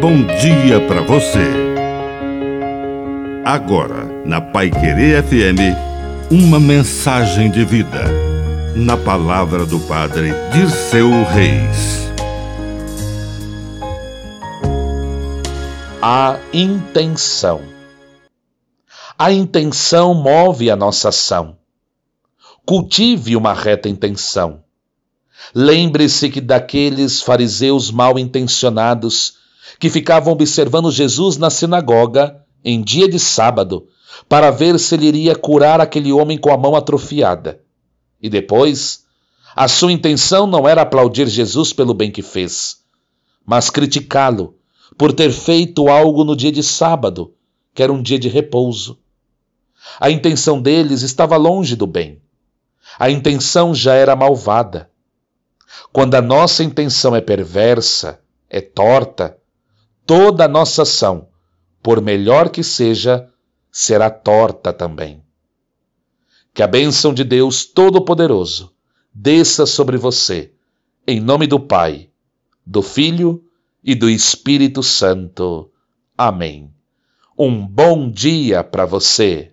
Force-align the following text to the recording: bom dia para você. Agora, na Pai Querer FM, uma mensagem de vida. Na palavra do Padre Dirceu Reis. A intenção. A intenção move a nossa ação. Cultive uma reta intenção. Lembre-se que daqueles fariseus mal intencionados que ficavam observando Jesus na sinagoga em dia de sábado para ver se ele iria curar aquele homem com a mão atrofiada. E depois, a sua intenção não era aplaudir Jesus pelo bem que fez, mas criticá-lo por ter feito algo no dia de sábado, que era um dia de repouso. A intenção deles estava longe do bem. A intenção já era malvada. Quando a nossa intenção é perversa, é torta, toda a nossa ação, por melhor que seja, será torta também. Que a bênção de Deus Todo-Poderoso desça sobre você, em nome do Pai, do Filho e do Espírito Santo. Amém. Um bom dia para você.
bom 0.00 0.24
dia 0.24 0.80
para 0.88 1.02
você. 1.02 1.44
Agora, 3.44 4.06
na 4.24 4.40
Pai 4.40 4.70
Querer 4.70 5.22
FM, 5.22 5.76
uma 6.30 6.58
mensagem 6.58 7.50
de 7.50 7.66
vida. 7.66 8.04
Na 8.74 8.96
palavra 8.96 9.66
do 9.66 9.78
Padre 9.80 10.32
Dirceu 10.52 11.10
Reis. 11.24 12.10
A 16.00 16.38
intenção. 16.50 17.60
A 19.18 19.30
intenção 19.30 20.14
move 20.14 20.70
a 20.70 20.76
nossa 20.76 21.10
ação. 21.10 21.58
Cultive 22.64 23.36
uma 23.36 23.52
reta 23.52 23.86
intenção. 23.86 24.64
Lembre-se 25.54 26.30
que 26.30 26.40
daqueles 26.40 27.20
fariseus 27.20 27.90
mal 27.90 28.18
intencionados 28.18 29.40
que 29.78 29.90
ficavam 29.90 30.32
observando 30.32 30.90
Jesus 30.90 31.36
na 31.36 31.50
sinagoga 31.50 32.44
em 32.64 32.82
dia 32.82 33.08
de 33.08 33.18
sábado 33.18 33.86
para 34.28 34.50
ver 34.50 34.78
se 34.78 34.94
ele 34.94 35.06
iria 35.06 35.34
curar 35.34 35.80
aquele 35.80 36.12
homem 36.12 36.38
com 36.38 36.52
a 36.52 36.56
mão 36.56 36.76
atrofiada. 36.76 37.60
E 38.20 38.28
depois, 38.28 39.04
a 39.54 39.66
sua 39.66 39.92
intenção 39.92 40.46
não 40.46 40.68
era 40.68 40.82
aplaudir 40.82 41.26
Jesus 41.26 41.72
pelo 41.72 41.94
bem 41.94 42.10
que 42.10 42.22
fez, 42.22 42.78
mas 43.44 43.70
criticá-lo 43.70 44.54
por 44.96 45.12
ter 45.12 45.32
feito 45.32 45.88
algo 45.88 46.24
no 46.24 46.36
dia 46.36 46.52
de 46.52 46.62
sábado, 46.62 47.34
que 47.74 47.82
era 47.82 47.92
um 47.92 48.02
dia 48.02 48.18
de 48.18 48.28
repouso. 48.28 48.98
A 49.98 50.10
intenção 50.10 50.60
deles 50.60 51.02
estava 51.02 51.36
longe 51.36 51.74
do 51.74 51.86
bem. 51.86 52.20
A 52.98 53.10
intenção 53.10 53.74
já 53.74 53.94
era 53.94 54.14
malvada. 54.14 54.90
Quando 55.92 56.14
a 56.16 56.20
nossa 56.20 56.62
intenção 56.62 57.16
é 57.16 57.20
perversa, 57.20 58.20
é 58.48 58.60
torta, 58.60 59.38
toda 60.04 60.44
a 60.44 60.48
nossa 60.48 60.82
ação, 60.82 61.28
por 61.82 62.00
melhor 62.00 62.50
que 62.50 62.62
seja, 62.62 63.28
será 63.70 64.10
torta 64.10 64.72
também. 64.72 65.22
Que 66.52 66.62
a 66.62 66.66
bênção 66.66 67.14
de 67.14 67.24
Deus 67.24 67.64
Todo-Poderoso 67.64 68.74
desça 69.14 69.66
sobre 69.66 69.96
você, 69.96 70.52
em 71.06 71.20
nome 71.20 71.46
do 71.46 71.58
Pai, 71.58 72.10
do 72.66 72.82
Filho 72.82 73.44
e 73.82 73.94
do 73.94 74.10
Espírito 74.10 74.82
Santo. 74.82 75.70
Amém. 76.16 76.70
Um 77.38 77.66
bom 77.66 78.10
dia 78.10 78.62
para 78.62 78.84
você. 78.84 79.48